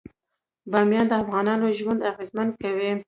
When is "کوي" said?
2.61-2.91